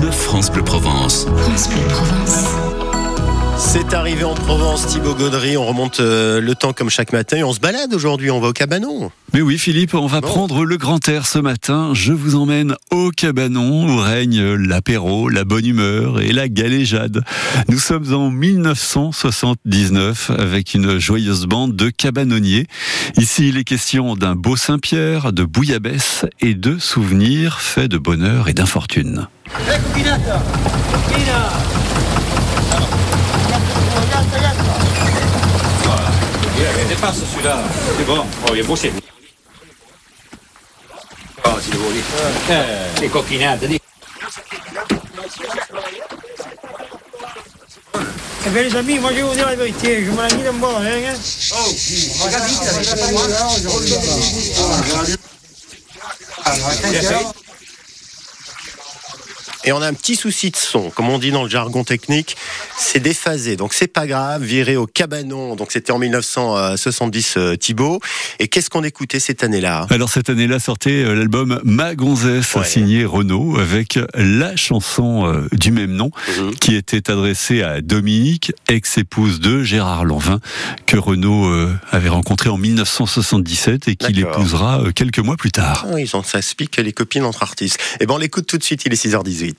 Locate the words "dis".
43.64-43.78